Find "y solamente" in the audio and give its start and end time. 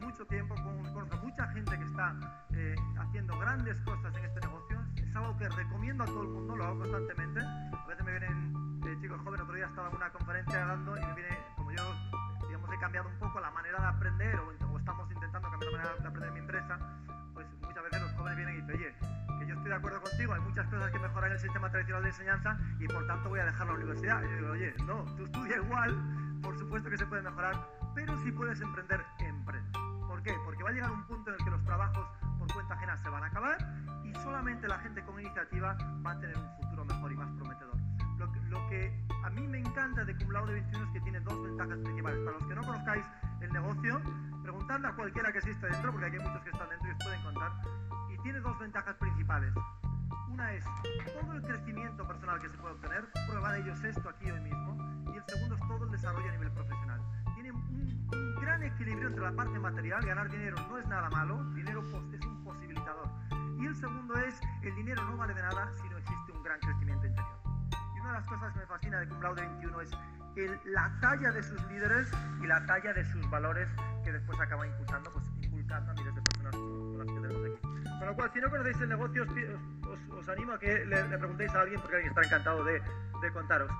34.02-34.68